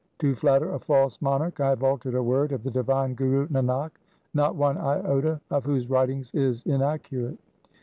[0.17, 3.91] To flatter a false monarch I have altered a word of the divine Guru Nanak,
[4.33, 7.37] not one iota of whose writings is inaccurate.'